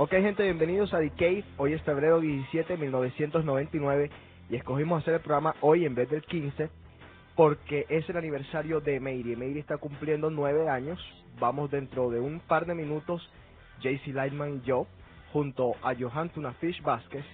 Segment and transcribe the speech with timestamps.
[0.00, 1.42] Ok, gente, bienvenidos a The.
[1.56, 4.10] Hoy es febrero 17 de 1999
[4.48, 6.70] y escogimos hacer el programa hoy en vez del 15
[7.34, 9.34] porque es el aniversario de Meiri.
[9.34, 11.00] Meiri está cumpliendo nueve años.
[11.40, 13.28] Vamos dentro de un par de minutos,
[13.80, 14.86] JC Lightman y yo,
[15.32, 17.24] junto a Johan Tunafish Vázquez,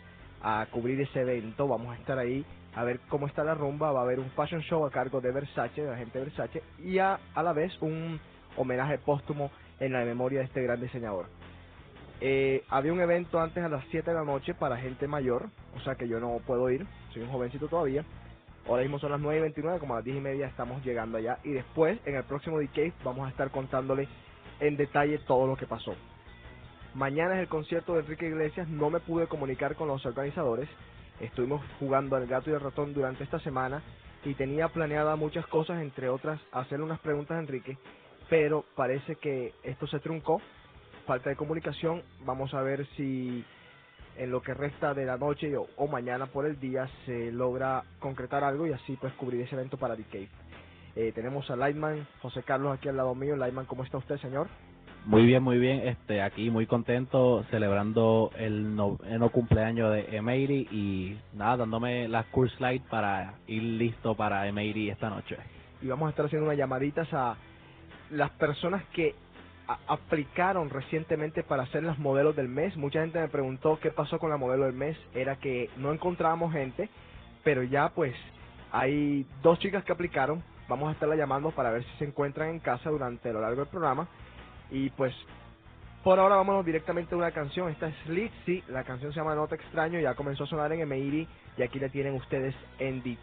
[0.41, 1.69] a cubrir ese evento.
[1.69, 3.93] Vamos a estar ahí a ver cómo está la rumba.
[3.93, 6.97] Va a haber un fashion show a cargo de Versace, de la gente Versace, y
[6.97, 8.19] a, a la vez un
[8.57, 9.51] homenaje póstumo
[9.81, 11.27] en la memoria de este gran diseñador.
[12.21, 15.81] Eh, había un evento antes a las 7 de la noche para gente mayor, o
[15.81, 18.05] sea que yo no puedo ir, soy un jovencito todavía.
[18.67, 21.19] Ahora mismo son las 9 y 29, como a las 10 y media estamos llegando
[21.19, 21.39] allá.
[21.45, 24.09] Y después, en el próximo Decade, vamos a estar contándole
[24.61, 25.95] en detalle todo lo que pasó.
[26.95, 30.69] Mañana es el concierto de Enrique Iglesias, no me pude comunicar con los organizadores.
[31.21, 33.83] Estuvimos jugando al gato y al ratón durante esta semana
[34.25, 37.77] y tenía planeada muchas cosas, entre otras hacerle unas preguntas a Enrique,
[38.31, 40.41] pero parece que esto se truncó
[41.07, 42.03] falta de comunicación.
[42.25, 43.45] Vamos a ver si
[44.17, 48.45] en lo que resta de la noche o, mañana por el día se logra concretar
[48.45, 50.29] algo y así pues cubrir ese evento para Cave.
[50.97, 53.37] Eh, tenemos a Lightman, José Carlos aquí al lado mío.
[53.37, 54.49] Lightman, ¿cómo está usted, señor?
[55.07, 55.87] Muy bien, muy bien.
[55.87, 62.57] Este, aquí muy contento celebrando el noveno cumpleaños de Emery y nada, dándome la course
[62.59, 65.37] light para ir listo para Emery esta noche.
[65.83, 67.37] Y vamos a estar haciendo unas llamaditas a
[68.11, 69.15] las personas que
[69.87, 72.77] aplicaron recientemente para ser las modelos del mes.
[72.77, 74.97] Mucha gente me preguntó qué pasó con la modelo del mes.
[75.15, 76.89] Era que no encontrábamos gente,
[77.43, 78.15] pero ya pues
[78.73, 80.43] hay dos chicas que aplicaron.
[80.69, 83.71] Vamos a estarla llamando para ver si se encuentran en casa durante lo largo del
[83.71, 84.09] programa.
[84.71, 85.15] Y pues
[86.03, 87.71] por ahora vámonos directamente a una canción.
[87.71, 90.81] Esta es Litzy, la canción se llama No te extraño, ya comenzó a sonar en
[90.81, 93.17] Emeiri y aquí la tienen ustedes en The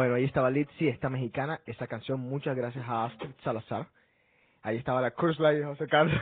[0.00, 3.86] Bueno, ahí estaba Litzy, esta mexicana, esa canción, muchas gracias a Astrid Salazar.
[4.62, 6.18] Ahí estaba la Curse Light de José Carlos.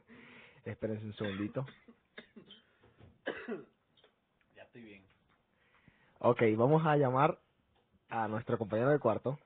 [0.64, 1.66] Espérense un segundito.
[4.56, 5.02] Ya estoy bien.
[6.20, 7.38] Ok, vamos a llamar
[8.08, 9.38] a nuestro compañero de cuarto.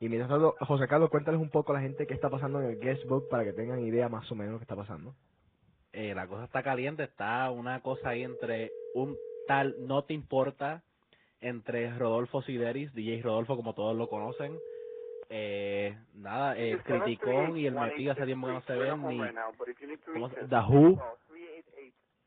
[0.00, 2.70] Y mientras tanto, José Carlos, cuéntales un poco a la gente qué está pasando en
[2.70, 5.14] el guestbook para que tengan idea más o menos de lo que está pasando.
[5.94, 10.82] Eh, la cosa está caliente, está una cosa ahí entre un tal No Te Importa,
[11.40, 14.58] entre Rodolfo Sideris, DJ Rodolfo como todos lo conocen.
[15.30, 19.18] Eh, nada, el Criticón y el Metiga hace tiempo que no se ven, ni
[20.12, 21.00] ¿cómo se- The Who.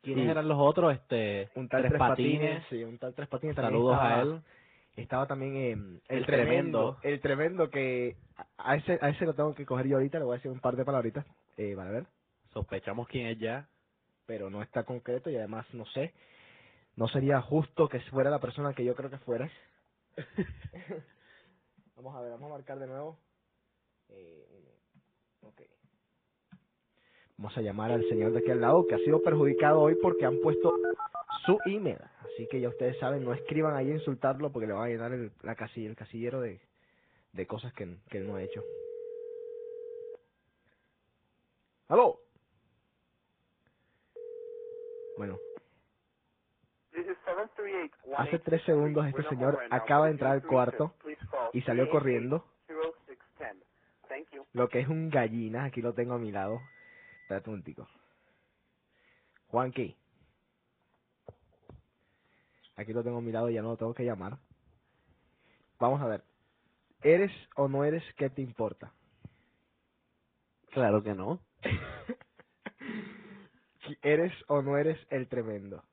[0.01, 0.31] ¿Quiénes Sí.
[0.31, 0.93] eran los otros?
[0.93, 4.21] Este, Un tal Tres Tres Patines, sí, un tal Tres Patines también Saludos estaba- a
[4.21, 4.41] él.
[4.95, 6.97] Estaba también eh, el, El tremendo, Tremendo.
[7.03, 10.25] el tremendo que a- a ese a ese lo tengo que coger yo ahorita, le
[10.25, 11.25] voy a decir un par de palabritas,
[11.57, 12.05] eh, para ver,
[12.57, 13.69] Sospechamos quién es ya.
[14.25, 16.15] pero no está concreto y además no sé,
[16.95, 19.47] no sería justo que fuera la persona que yo creo que fuera.
[21.95, 23.19] vamos a ver, vamos a marcar de nuevo.
[24.09, 24.43] Eh.
[27.37, 30.25] Vamos a llamar al señor de aquí al lado que ha sido perjudicado hoy porque
[30.25, 30.73] han puesto
[31.45, 31.99] su email.
[32.21, 35.13] Así que ya ustedes saben, no escriban ahí a insultarlo porque le van a llenar
[35.13, 36.59] el, la casilla, el casillero de,
[37.33, 38.63] de cosas que, que él no ha hecho.
[41.89, 42.26] ¡Aló!
[45.17, 45.37] Bueno,
[48.17, 50.93] hace tres segundos este señor acaba de entrar al cuarto
[51.53, 52.45] y salió corriendo.
[54.53, 56.61] Lo que es un gallina, aquí lo tengo a mi lado.
[57.23, 57.87] Espérate un tico.
[59.49, 59.97] Juanqui.
[62.77, 64.39] Aquí lo tengo a mi lado, ya no lo tengo que llamar.
[65.79, 66.23] Vamos a ver.
[67.01, 68.93] ¿Eres o no eres qué te importa?
[70.71, 71.41] Claro que no.
[74.01, 75.83] ¿Eres o no eres el tremendo?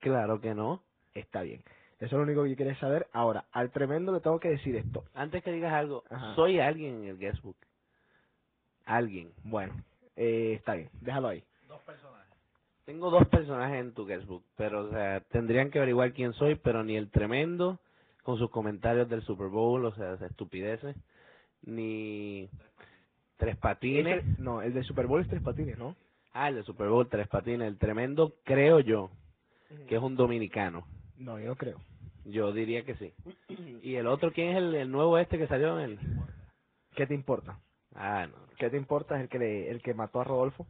[0.00, 0.82] Claro que no.
[1.14, 1.62] Está bien.
[1.98, 3.08] Eso es lo único que yo quería saber.
[3.12, 5.04] Ahora, al tremendo le tengo que decir esto.
[5.14, 6.34] Antes que digas algo, Ajá.
[6.34, 7.56] soy alguien en el guestbook.
[8.86, 9.32] Alguien.
[9.44, 9.74] Bueno,
[10.16, 10.90] eh, está bien.
[11.00, 11.44] Déjalo ahí.
[12.86, 16.82] Tengo dos personajes en tu guestbook, pero o sea, tendrían que averiguar quién soy, pero
[16.82, 17.78] ni el tremendo
[18.24, 20.96] con sus comentarios del Super Bowl, o sea, esas estupideces,
[21.62, 22.48] ni
[23.36, 24.24] tres patines.
[24.38, 25.94] No, el de Super Bowl es tres patines, ¿no?
[26.32, 27.68] Ah, el de Super Bowl, tres patines.
[27.68, 29.10] El tremendo, creo yo,
[29.88, 30.86] que es un dominicano.
[31.16, 31.78] No, yo creo.
[32.24, 33.12] Yo diría que sí.
[33.82, 35.98] ¿Y el otro quién es el, el nuevo este que salió en el...?
[36.94, 37.58] ¿Qué te importa?
[37.94, 38.36] Ah, no.
[38.58, 39.16] ¿Qué te importa?
[39.16, 40.66] Es el que le, el que mató a Rodolfo.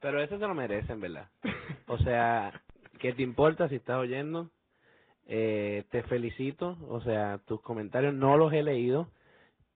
[0.00, 1.28] Pero ese se lo merecen, ¿verdad?
[1.86, 2.62] O sea,
[2.98, 4.50] ¿qué te importa si estás oyendo?
[5.26, 9.08] Eh, te felicito, o sea, tus comentarios no los he leído,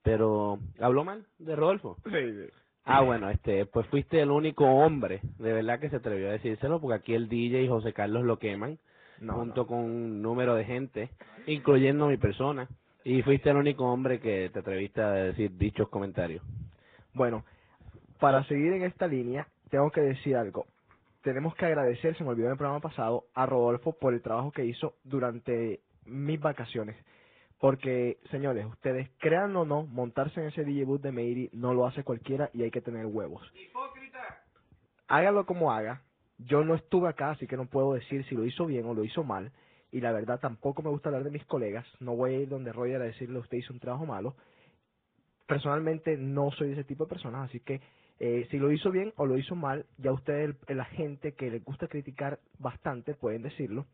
[0.02, 1.96] pero habló mal de Rodolfo.
[2.04, 2.50] Sí,
[2.88, 6.80] Ah, bueno, este, pues fuiste el único hombre, de verdad que se atrevió a decírselo,
[6.80, 8.78] porque aquí el DJ y José Carlos lo queman,
[9.20, 9.66] No, junto no.
[9.66, 11.10] con un número de gente,
[11.46, 12.68] incluyendo mi persona,
[13.04, 16.42] y fuiste el único hombre que te atreviste a decir dichos comentarios.
[17.14, 17.44] Bueno,
[18.20, 20.66] para seguir en esta línea, tengo que decir algo.
[21.22, 24.50] Tenemos que agradecer, se me olvidó en el programa pasado, a Rodolfo por el trabajo
[24.52, 26.96] que hizo durante mis vacaciones.
[27.58, 31.86] Porque, señores, ustedes crean o no, montarse en ese DJ booth de Meiri no lo
[31.86, 33.42] hace cualquiera y hay que tener huevos.
[35.08, 36.02] Hágalo como haga.
[36.38, 39.02] Yo no estuve acá, así que no puedo decir si lo hizo bien o lo
[39.02, 39.50] hizo mal.
[39.90, 41.86] Y la verdad tampoco me gusta hablar de mis colegas.
[41.98, 44.36] No voy a ir donde Roger a decirle usted hizo un trabajo malo.
[45.46, 47.80] Personalmente no soy de ese tipo de personas, así que
[48.20, 51.64] eh, si lo hizo bien o lo hizo mal, ya ustedes, la gente que les
[51.64, 53.86] gusta criticar bastante, pueden decirlo.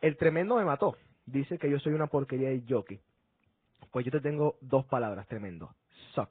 [0.00, 0.96] El tremendo me mató.
[1.26, 3.00] Dice que yo soy una porquería de jockey.
[3.90, 5.74] Pues yo te tengo dos palabras, tremendo.
[6.14, 6.30] Suck.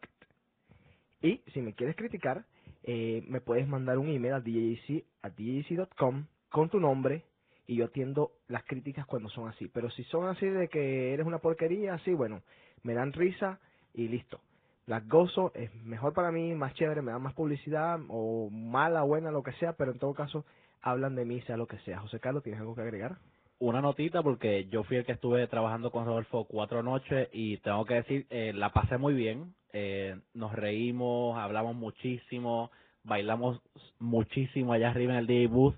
[1.21, 2.45] Y si me quieres criticar,
[2.83, 7.23] eh, me puedes mandar un email a djc, a djc.com con tu nombre
[7.67, 9.67] y yo atiendo las críticas cuando son así.
[9.67, 12.41] Pero si son así de que eres una porquería, así, bueno,
[12.83, 13.59] me dan risa
[13.93, 14.39] y listo.
[14.85, 19.31] Las gozo, es mejor para mí, más chévere, me dan más publicidad, o mala, buena,
[19.31, 20.45] lo que sea, pero en todo caso
[20.81, 21.99] hablan de mí, sea lo que sea.
[22.01, 23.17] José Carlos, ¿tienes algo que agregar?
[23.59, 27.85] Una notita porque yo fui el que estuve trabajando con Rodolfo cuatro noches y tengo
[27.85, 29.53] que decir, eh, la pasé muy bien.
[29.73, 32.71] Eh, nos reímos, hablamos muchísimo,
[33.03, 33.61] bailamos
[33.99, 35.75] muchísimo allá arriba en el DJ Booth.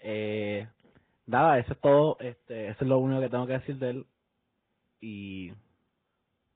[0.00, 0.66] Eh,
[1.26, 2.16] nada, eso es todo.
[2.20, 4.06] Este, eso es lo único que tengo que decir de él.
[5.00, 5.52] Y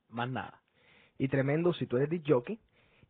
[0.08, 0.61] más nada.
[1.18, 2.58] Y tremendo, si tú eres de jockey,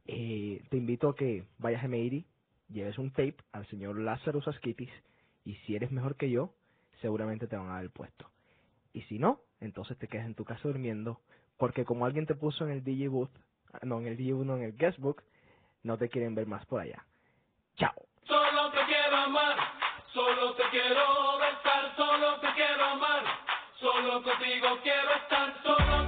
[0.06, 2.24] eh, te invito a que vayas a Meiri,
[2.68, 4.90] lleves un tape al señor Lázaro Saskitis,
[5.44, 6.54] y si eres mejor que yo,
[7.00, 8.30] seguramente te van a dar el puesto.
[8.92, 11.20] Y si no, entonces te quedas en tu casa durmiendo,
[11.58, 13.30] porque como alguien te puso en el DJ booth,
[13.72, 15.22] ah, no, en el DJ booth, no, en el guest book,
[15.82, 17.04] no te quieren ver más por allá.
[17.76, 17.94] Chao.
[18.24, 19.56] Solo te quiero amar,
[20.16, 23.22] Solo te quiero besar, solo te quiero amar.
[23.78, 26.05] Solo contigo quiero estar, solo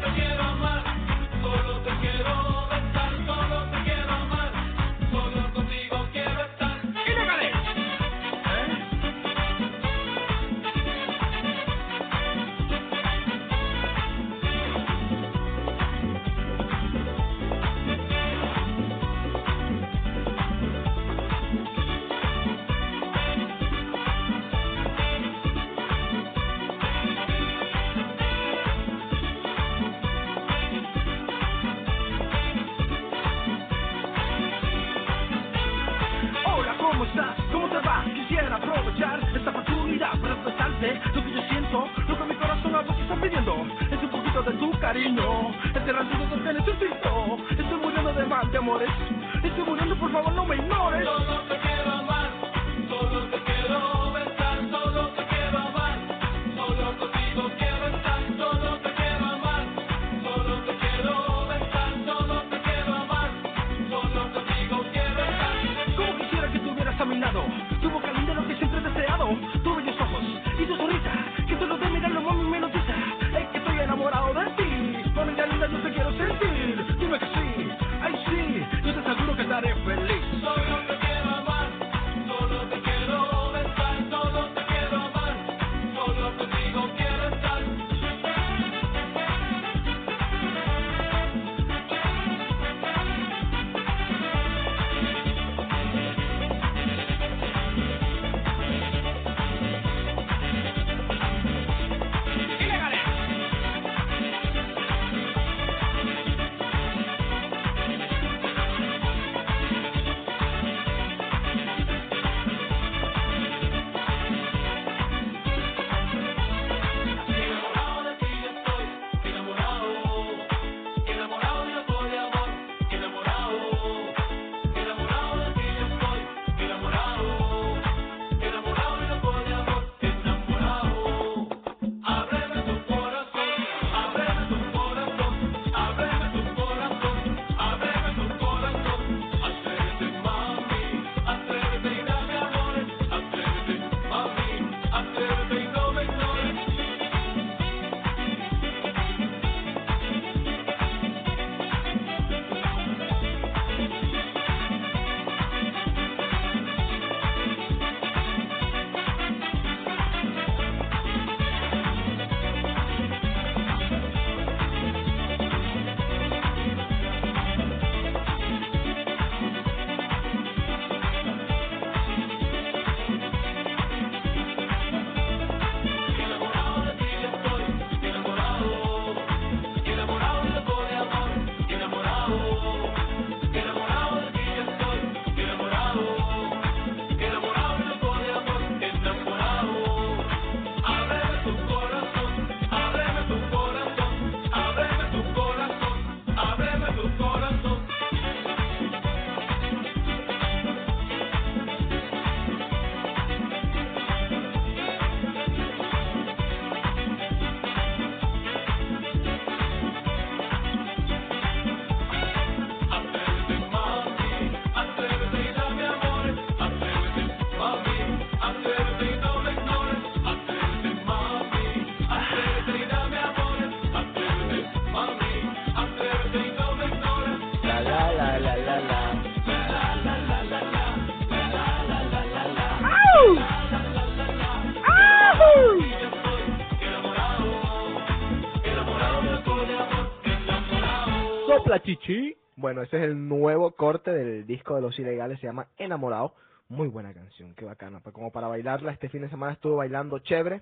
[242.69, 246.35] Bueno, ese es el nuevo corte del disco de Los Ilegales, se llama Enamorado.
[246.69, 248.01] Muy buena canción, qué bacana.
[248.01, 250.61] Pues como para bailarla, este fin de semana estuve bailando chévere,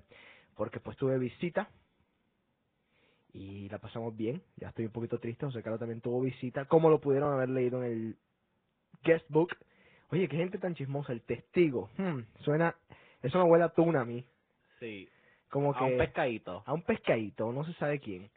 [0.55, 1.69] porque pues tuve visita
[3.33, 4.41] y la pasamos bien.
[4.55, 7.83] Ya estoy un poquito triste, José Carlos también tuvo visita, como lo pudieron haber leído
[7.83, 8.17] en el
[9.03, 9.57] guest book.
[10.11, 11.91] Oye, qué gente tan chismosa, el testigo.
[11.99, 12.77] Hmm, suena,
[13.21, 14.25] eso me huele a tuna a mí.
[14.79, 15.09] Sí.
[15.51, 16.63] Como A que un pescadito.
[16.67, 18.31] a un pescadito, no se sabe quién.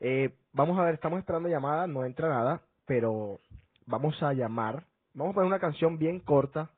[0.00, 2.62] Eh, vamos a ver, estamos esperando llamada, no entra nada,
[2.92, 3.40] pero
[3.86, 4.84] vamos a llamar,
[5.14, 6.72] vamos a poner una canción bien corta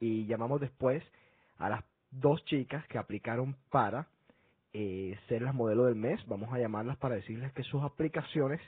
[0.00, 1.00] y llamamos después
[1.58, 4.08] a las dos chicas que aplicaron para
[4.72, 6.20] eh, ser las modelo del mes.
[6.26, 8.60] Vamos a llamarlas para decirles que sus aplicaciones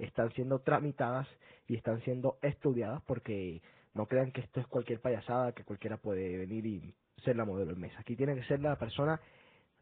[0.00, 1.28] están siendo tramitadas
[1.68, 3.62] y están siendo estudiadas porque
[3.94, 7.70] No crean que esto es cualquier payasada, que cualquiera puede venir y ser la modelo
[7.70, 7.92] del mes.
[7.96, 9.20] Aquí tiene que ser la persona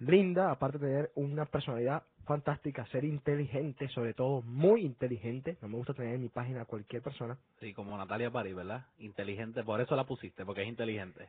[0.02, 5.56] linda, aparte de tener una personalidad fantástica, ser inteligente, sobre todo muy inteligente.
[5.60, 7.36] No me gusta tener en mi página a cualquier persona.
[7.60, 8.86] Sí, como Natalia París, ¿verdad?
[8.98, 11.28] Inteligente, por eso la pusiste, porque es inteligente.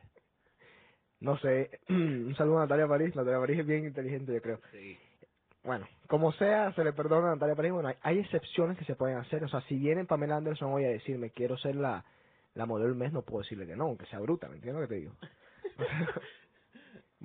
[1.20, 3.14] No sé, un saludo a Natalia París.
[3.16, 4.60] Natalia París es bien inteligente, yo creo.
[4.72, 4.98] Sí.
[5.64, 7.72] Bueno, como sea, se le perdona a Natalia París.
[7.72, 9.42] Bueno, hay, hay excepciones que se pueden hacer.
[9.44, 12.04] O sea, si viene Pamela Anderson hoy a decirme quiero ser la,
[12.54, 14.88] la modelo del mes, no puedo decirle que no, aunque sea bruta, ¿me entiendes lo
[14.88, 15.14] que te digo?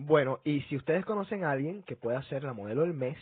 [0.01, 3.18] bueno, y si ustedes conocen a alguien que pueda ser la modelo del mes,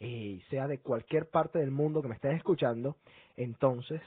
[0.00, 2.96] eh, sea de cualquier parte del mundo que me estén escuchando,
[3.36, 4.02] entonces,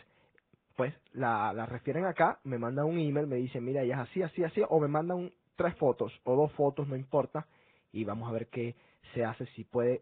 [0.75, 4.43] pues la, refieren acá, me mandan un email, me dicen, mira, ella es así, así,
[4.43, 7.48] así, o me mandan tres fotos o dos fotos, no importa,
[7.93, 8.75] y vamos a ver qué
[9.13, 10.01] se hace, si puede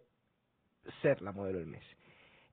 [1.04, 1.84] ser la modelo del mes.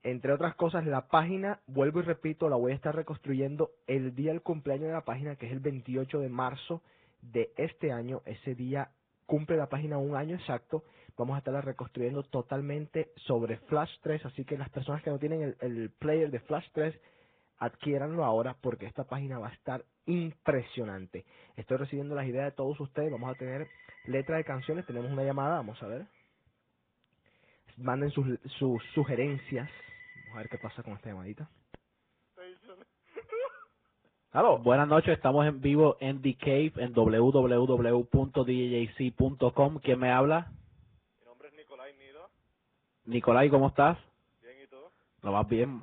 [0.02, 4.32] Entre otras cosas, la página, vuelvo y repito, la voy a estar reconstruyendo el día
[4.32, 6.82] del cumpleaños de la página, que es el 28 de marzo
[7.22, 8.20] de este año.
[8.26, 8.90] Ese día
[9.28, 10.82] cumple la página un año exacto.
[11.18, 15.54] Vamos a estarla reconstruyendo totalmente sobre Flash 3, así que las personas que no tienen
[15.60, 16.98] el, player de Flash 3,
[17.58, 21.26] adquiéranlo ahora porque esta página va a estar impresionante.
[21.56, 23.12] Estoy recibiendo las ideas de todos ustedes.
[23.12, 23.68] Vamos a tener
[24.06, 24.86] letra de canciones.
[24.86, 26.06] Tenemos una llamada, vamos a ver.
[27.76, 28.26] Manden sus,
[28.58, 29.68] sus sugerencias.
[30.22, 31.50] Vamos a ver qué pasa con esta llamadita.
[34.30, 34.58] ¿Aló?
[34.58, 38.18] Buenas noches, estamos en vivo en The Cave en www.djc.com.
[39.78, 40.52] ¿Quién me habla?
[41.18, 42.28] Mi nombre es Nicolai Nido.
[43.06, 43.96] Nicolai, ¿cómo estás?
[44.42, 44.76] Bien, ¿y tú?
[45.22, 45.82] Lo más bien.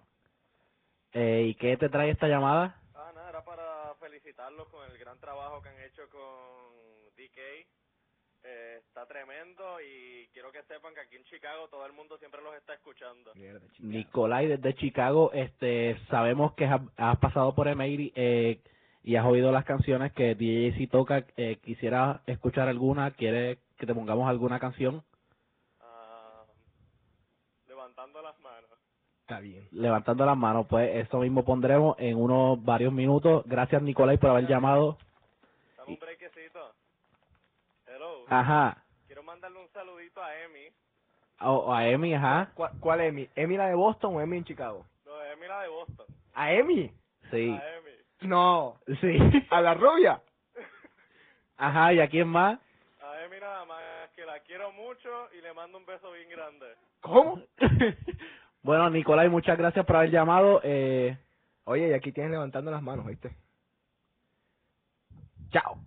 [1.13, 2.79] Eh, ¿Y qué te trae esta llamada?
[2.93, 6.21] Ah, nada, era para felicitarlos con el gran trabajo que han hecho con
[7.17, 7.65] DK.
[8.43, 12.41] Eh, está tremendo y quiero que sepan que aquí en Chicago todo el mundo siempre
[12.41, 13.31] los está escuchando.
[13.35, 13.61] Mierda.
[13.79, 18.59] Nicolai desde Chicago, este, sabemos que has, has pasado por Emery eh,
[19.03, 21.25] y has oído las canciones que DJC toca.
[21.37, 25.03] Eh, quisiera escuchar alguna, quiere que te pongamos alguna canción.
[25.81, 26.43] Ah,
[27.67, 28.69] levantando las manos.
[29.21, 29.67] Está bien.
[29.71, 33.43] Levantando las manos, pues eso mismo pondremos en unos varios minutos.
[33.45, 34.97] Gracias Nicolai por haber llamado.
[35.77, 36.73] Dame un brequecito.
[37.87, 38.25] Hello.
[38.29, 38.84] Ajá.
[40.17, 40.71] A Emi.
[41.41, 42.51] O, a Emi, ajá.
[42.55, 43.29] ¿Cuál, ¿Cuál Emi?
[43.35, 44.85] ¿Emi la de Boston o Emi en Chicago?
[45.05, 46.05] No, Emi la de Boston.
[46.33, 46.91] ¿A Emi?
[47.31, 47.51] Sí.
[47.51, 47.91] A Emi.
[48.21, 48.77] No.
[49.01, 49.17] Sí.
[49.49, 50.21] ¿A la rubia?
[51.57, 52.59] Ajá, ¿y a quién más?
[53.01, 53.81] A Emi nada más,
[54.15, 56.65] que la quiero mucho y le mando un beso bien grande.
[57.01, 57.41] ¿Cómo?
[58.63, 60.61] bueno, Nicolai, muchas gracias por haber llamado.
[60.63, 61.17] Eh,
[61.65, 63.35] Oye, y aquí tienes levantando las manos, ¿viste?
[65.49, 65.79] Chao.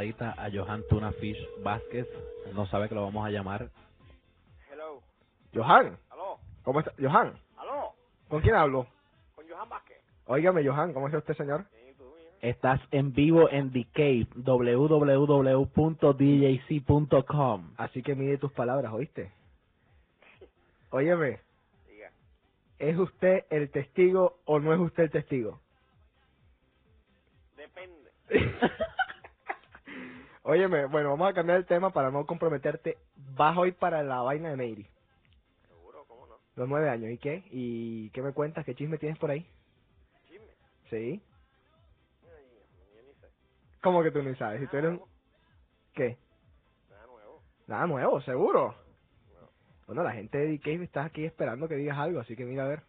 [0.00, 2.06] Llamadita a Johan Tuna Fish Vázquez.
[2.46, 3.70] Él no sabe que lo vamos a llamar.
[4.70, 5.02] Hello.
[5.54, 6.38] Johan, ¿Aló?
[6.62, 6.92] ¿cómo está?
[6.98, 7.92] Johan, ¿Aló?
[8.28, 8.86] ¿con quién hablo?
[9.34, 9.98] ¿Con Johan Vázquez?
[10.26, 11.66] Óigame, Johan, ¿cómo está usted, señor?
[12.40, 14.94] Estás en vivo en The Cave, www.djc.com.
[17.76, 19.30] Así que mide tus palabras, ¿oíste?
[20.90, 21.40] Óyeme,
[21.86, 22.10] Diga.
[22.78, 25.60] ¿es usted el testigo o no es usted el testigo?
[27.56, 28.10] Depende.
[30.50, 32.98] Óyeme, bueno, vamos a cambiar el tema para no comprometerte.
[33.36, 34.84] Vas hoy para la vaina de Meiri,
[35.68, 36.38] Seguro, ¿cómo no?
[36.56, 37.08] los nueve años.
[37.12, 37.44] ¿Y qué?
[37.52, 38.64] ¿Y qué me cuentas?
[38.64, 39.46] ¿Qué chisme tienes por ahí?
[40.26, 40.48] Chisme.
[40.90, 41.22] ¿Sí?
[42.24, 42.46] Ay,
[42.96, 43.28] yo ni sé.
[43.80, 44.60] ¿Cómo que tú ni sabes?
[44.60, 45.02] Si tú eres un...
[45.94, 46.18] ¿Qué?
[46.90, 47.42] Nada nuevo.
[47.68, 48.74] Nada nuevo, seguro.
[49.32, 49.48] No.
[49.86, 52.68] Bueno, la gente de DK está aquí esperando que digas algo, así que mira a
[52.70, 52.82] ver.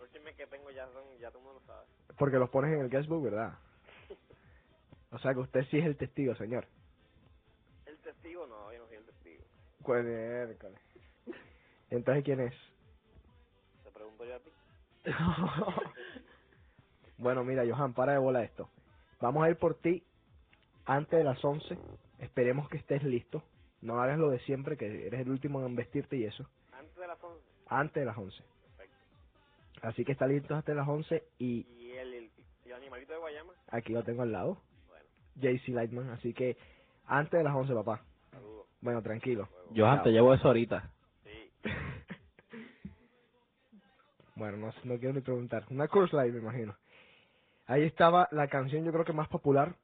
[0.00, 1.84] Los chismes que tengo ya son, ya todo el mundo sabe.
[2.16, 3.58] Porque los pones en el guestbook, ¿verdad?
[5.12, 6.66] O sea que usted sí es el testigo, señor.
[7.86, 8.46] ¿El testigo?
[8.46, 9.44] No, yo no soy el testigo.
[9.84, 10.80] Pues miércoles.
[11.90, 12.54] Entonces, ¿quién es?
[13.84, 14.52] Te pregunto yo a ti.
[17.18, 18.70] bueno, mira, Johan, para de bola esto.
[19.20, 20.04] Vamos a ir por ti
[20.86, 21.78] antes de las 11.
[22.20, 23.42] Esperemos que estés listo.
[23.82, 26.48] No hagas lo de siempre, que eres el último en vestirte y eso.
[26.72, 27.44] Antes de las 11.
[27.66, 28.42] Antes de las 11.
[28.62, 28.96] Perfecto.
[29.82, 32.32] Así que está listo hasta las 11 y ¿Y el, el,
[32.64, 33.54] y el animalito de Guayama?
[33.68, 34.62] aquí lo tengo al lado.
[35.40, 36.10] JC Lightman.
[36.10, 36.56] Así que
[37.06, 38.02] antes de las 11, papá.
[38.30, 38.66] saludos.
[38.80, 39.48] Bueno, tranquilo.
[39.74, 40.90] Johan, te llevo eso ahorita.
[41.24, 41.50] Sí.
[44.36, 45.66] Bueno, no, no quiero ni preguntar.
[45.68, 46.74] Una Curse Live, me imagino.
[47.66, 49.76] Ahí estaba la canción, yo creo que más popular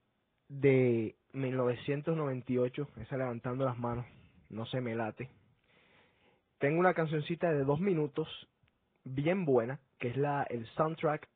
[0.48, 2.88] de 1998.
[2.96, 4.06] Esa levantando las manos.
[4.48, 5.28] No se me late.
[6.58, 8.28] Tengo una cancioncita de dos minutos,
[9.04, 11.28] bien buena, que es la el soundtrack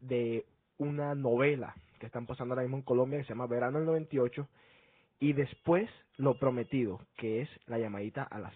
[0.00, 0.46] de
[0.78, 4.48] una novela que están pasando ahora mismo en Colombia que se llama Verano del 98.
[5.20, 8.54] Y después Lo Prometido, que es la llamadita a las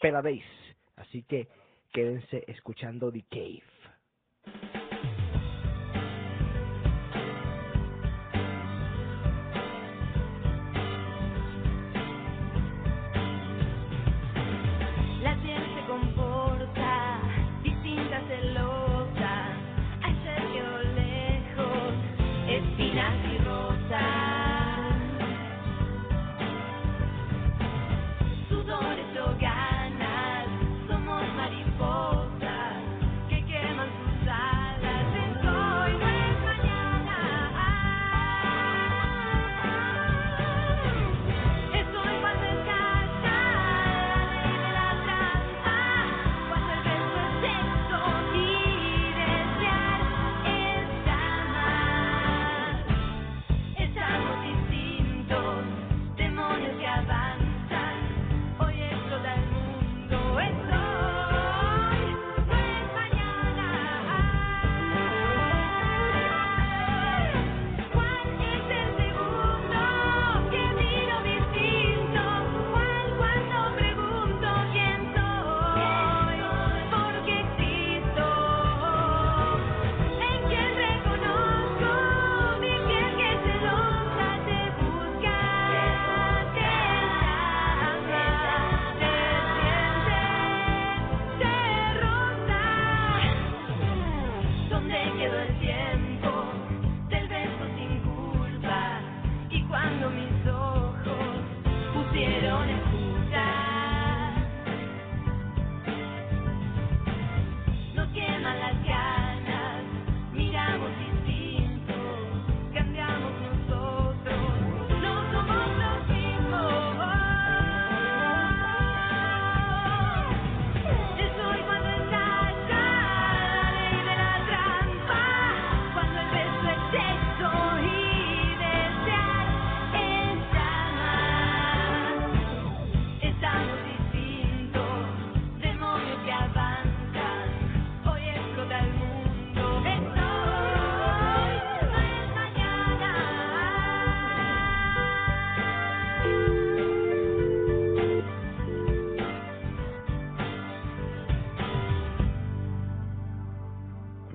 [0.00, 0.42] Pelabase.
[0.96, 1.46] Así que
[1.92, 3.79] quédense escuchando The Cave.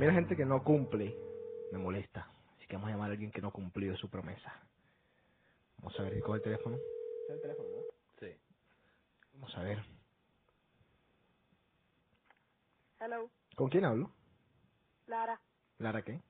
[0.06, 1.16] Mí la gente que no cumple
[1.72, 2.28] me molesta.
[2.58, 4.54] Así que vamos a llamar a alguien que no cumplió su promesa.
[5.78, 6.78] Vamos a ver si coge el teléfono.
[6.78, 7.78] ¿Es el teléfono, no?
[8.20, 8.36] Sí.
[9.34, 9.84] Vamos a ver.
[13.00, 14.12] Hello, ¿Con quién hablo?
[15.08, 15.42] Lara.
[15.80, 16.22] ¿Lara qué?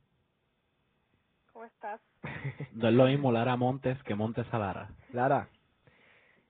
[1.54, 2.02] ¿Cómo estás?
[2.74, 4.90] No es lo mismo Lara Montes que Montes a Lara.
[5.14, 5.50] Lara,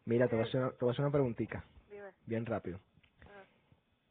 [0.06, 2.14] mira, te voy a hacer una, te voy a hacer una preguntita, Dime.
[2.26, 2.80] bien rápido.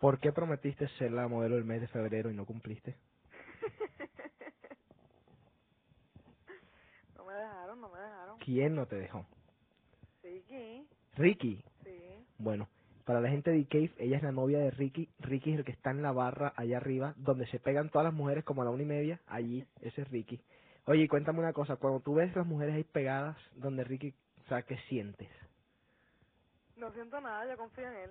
[0.05, 2.95] ¿Por qué prometiste ser la modelo del mes de febrero y no cumpliste?
[7.17, 8.39] no me dejaron, no me dejaron.
[8.39, 9.25] ¿Quién no te dejó?
[10.21, 10.85] ¿qué?
[11.17, 11.65] Ricky.
[11.85, 12.27] Sí.
[12.37, 12.69] Bueno,
[13.07, 15.09] para la gente de Cave, ella es la novia de Ricky.
[15.21, 18.13] Ricky es el que está en la barra allá arriba, donde se pegan todas las
[18.13, 19.23] mujeres como a la una y media.
[19.27, 20.39] Allí, ese es Ricky.
[20.85, 24.13] Oye, cuéntame una cosa, cuando tú ves las mujeres ahí pegadas, donde Ricky,
[24.45, 25.31] o sea, ¿qué sientes?
[26.77, 28.11] No siento nada, yo confío en él.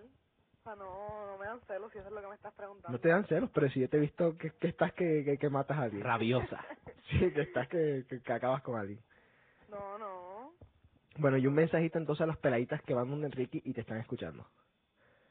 [0.66, 2.98] No, no me dan celos si eso es lo que me estás preguntando.
[2.98, 5.38] No te dan celos, pero si yo te he visto que, que estás que, que,
[5.38, 6.04] que matas a alguien.
[6.04, 6.66] Rabiosa.
[7.10, 9.00] Sí, que estás que, que, que acabas con alguien.
[9.70, 10.54] No, no.
[11.18, 13.98] Bueno, y un mensajito entonces a las peladitas que van donde Ricky y te están
[13.98, 14.48] escuchando.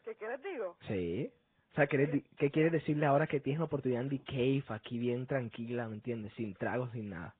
[0.04, 0.76] ¿Qué, qué les digo?
[0.86, 1.32] Sí.
[1.72, 4.98] O sea, ¿qué, ¿qué quieres decirle ahora que tienes la oportunidad en The Cave, aquí
[4.98, 6.32] bien tranquila, ¿me entiendes?
[6.34, 7.34] Sin tragos, sin nada.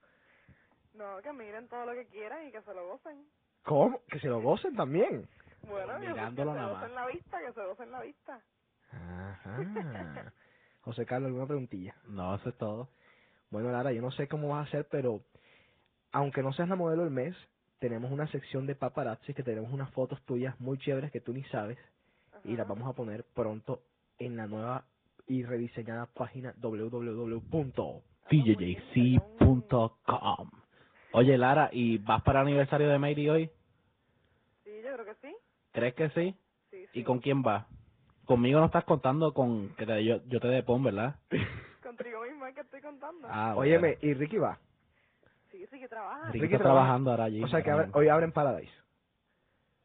[0.94, 3.26] No, que miren todo lo que quieran y que se lo gocen.
[3.64, 4.00] ¿Cómo?
[4.09, 5.28] Que se lo gocen también.
[5.68, 8.40] Bueno, que, que se Mirándolo nada gocen la vista, que se gocen la vista.
[8.90, 10.33] Ajá.
[10.83, 11.94] José Carlos, ¿alguna preguntilla?
[12.09, 12.88] No, eso es todo.
[13.51, 15.20] Bueno, Lara, yo no sé cómo vas a hacer, pero
[16.12, 17.37] aunque no seas la modelo del mes,
[17.79, 21.44] tenemos una sección de paparazzi que tenemos unas fotos tuyas muy chéveres que tú ni
[21.44, 21.79] sabes
[22.44, 23.83] y las vamos a poner pronto
[24.18, 24.85] en la nueva
[25.27, 27.31] y rediseñada página DJJC.com
[31.12, 33.51] Oye, Lara, ¿y vas para el aniversario de Mary hoy?
[34.64, 35.37] Sí, yo creo que sí.
[35.72, 36.37] ¿Crees que sí?
[36.70, 37.00] Sí, sí.
[37.00, 37.66] ¿Y con quién vas?
[38.24, 41.16] Conmigo no estás contando con que te- yo, yo te dé pon, ¿verdad?
[41.82, 43.26] Contigo mismo es que estoy contando.
[43.30, 44.58] Ah, Óyeme, ¿y Ricky va?
[45.50, 46.26] Sí, sí que trabaja.
[46.26, 46.85] Ricky Ricky está trabaja.
[46.85, 47.42] trabajando ahora allí.
[47.42, 48.72] O sea que abre- hoy abren Paradise.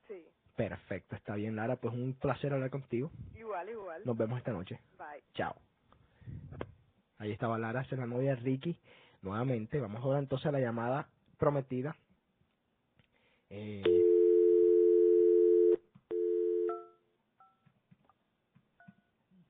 [0.08, 0.24] Sí.
[0.56, 1.76] Perfecto, está bien, Lara.
[1.78, 3.12] Pues un placer hablar contigo.
[3.36, 4.02] Igual, igual.
[4.06, 4.80] Nos vemos esta noche.
[4.98, 5.24] Bye.
[5.34, 5.56] Chao.
[7.18, 8.80] Ahí estaba Lara, es la novia de Ricky.
[9.24, 11.96] Nuevamente, vamos ahora entonces a la llamada prometida.
[13.50, 13.84] Eh,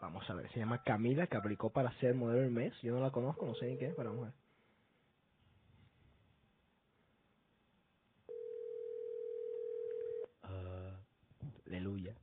[0.07, 2.73] Vamos a ver, se llama Camila, que aplicó para ser modelo del mes.
[2.81, 4.39] Yo no la conozco, no sé ni qué es, pero vamos a ver.
[10.43, 10.97] Ah,
[11.65, 12.15] aleluya.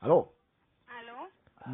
[0.00, 0.32] Aló.
[0.86, 1.28] ¿Aló?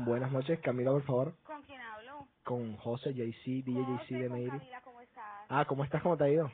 [0.04, 1.36] Buenas noches, Camila, por favor.
[1.44, 2.26] ¿Con quién hablo?
[2.42, 4.50] Con José, JC, DJ JC de Meiri.
[4.50, 5.46] Camila, ¿cómo estás?
[5.48, 6.02] Ah, ¿cómo estás?
[6.02, 6.50] ¿Cómo te ha ido?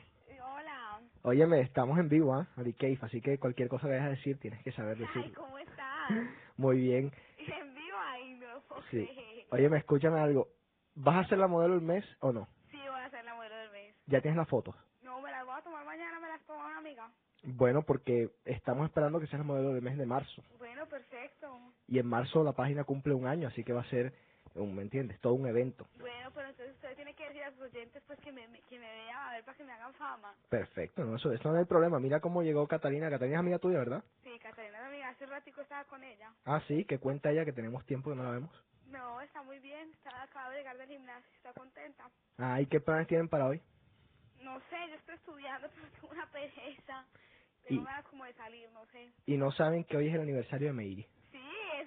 [1.27, 2.47] Óyeme, estamos en vivo, ¿ah?
[2.57, 2.73] ¿eh?
[2.79, 5.33] Cave, así que cualquier cosa que vayas a decir tienes que saber Ay, decir.
[5.35, 6.09] ¿cómo estás?
[6.57, 7.11] Muy bien.
[7.37, 9.09] En vivo, ay, no puedo Sí.
[9.51, 10.47] Óyeme, escúchame algo.
[10.95, 12.47] ¿Vas a ser la modelo del mes o no?
[12.71, 13.93] Sí, voy a ser la modelo del mes.
[14.05, 14.73] Ya tienes las fotos.
[15.03, 17.11] No, me las voy a tomar mañana, me las toma una amiga.
[17.43, 20.41] Bueno, porque estamos esperando que seas la modelo del mes de marzo.
[20.57, 21.59] Bueno, perfecto.
[21.89, 24.13] Y en marzo la página cumple un año, así que va a ser,
[24.65, 25.19] ¿me entiendes?
[25.21, 25.87] Todo un evento.
[25.99, 28.89] Bueno, pero entonces usted tiene que decir a sus oyentes pues que me, que me
[28.89, 30.33] vean a ver para que me hagan fama.
[30.49, 31.99] Perfecto, no, eso, eso no es el problema.
[31.99, 33.09] Mira cómo llegó Catalina.
[33.09, 34.03] Catalina es amiga tuya, ¿verdad?
[34.23, 36.33] Sí, Catalina, mi amiga, hace un ratico estaba con ella.
[36.45, 38.51] Ah, sí, que cuenta ella que tenemos tiempo que no la vemos.
[38.87, 42.09] No, está muy bien, está, acaba de llegar del gimnasio, está contenta.
[42.37, 43.61] Ah, ¿y qué planes tienen para hoy?
[44.41, 47.05] No sé, yo estoy estudiando, pero tengo una pereza.
[47.63, 49.11] Tengo Y- ganas como de salir, no sé.
[49.25, 51.07] Y no saben que hoy es el aniversario de Meiri.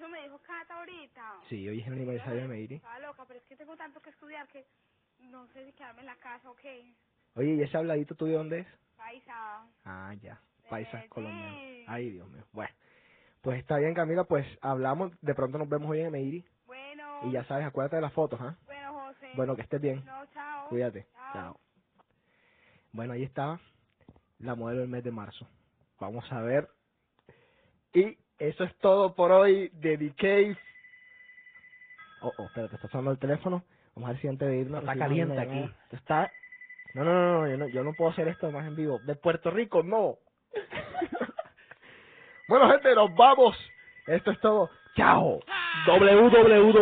[0.01, 1.21] Eso me dijo Cata ahorita.
[1.47, 2.75] Sí, hoy es el aniversario de Meiri.
[2.77, 4.65] Estaba loca, pero es que tengo tanto que estudiar que
[5.19, 6.91] no sé si quedarme en la casa o qué.
[7.35, 8.67] Oye, ¿y ese habladito tuyo dónde es?
[8.97, 9.63] Paisa.
[9.85, 11.55] Ah, ya, paisa colombiano.
[11.85, 12.43] Ay, Dios mío.
[12.51, 12.73] Bueno,
[13.41, 16.43] pues está bien, Camila, pues hablamos, de pronto nos vemos hoy en Meiri.
[16.65, 17.19] Bueno.
[17.21, 18.57] Y ya sabes, acuérdate de las fotos, ¿ah?
[18.65, 19.29] Bueno, José.
[19.35, 20.03] Bueno, que estés bien.
[20.03, 20.67] No, chao.
[20.69, 21.05] Cuídate.
[21.13, 21.33] Chao.
[21.33, 21.59] Chao.
[22.91, 23.59] Bueno, ahí está
[24.39, 25.47] la modelo del mes de marzo.
[25.99, 26.71] Vamos a ver.
[27.93, 30.57] Y eso es todo por hoy de Cave.
[32.21, 33.63] Oh, oh, espérate, está sonando el teléfono.
[33.95, 34.81] Vamos a ver si antes de irnos...
[34.81, 35.71] Está caliente aquí.
[35.91, 36.31] Está...
[36.93, 38.99] No, no, no, no, yo no, yo no puedo hacer esto más en vivo.
[39.05, 40.17] De Puerto Rico, no.
[42.47, 43.55] bueno, gente, nos vamos.
[44.07, 44.71] Esto es todo.
[44.95, 45.39] Chao.
[45.85, 46.81] www.djjc.com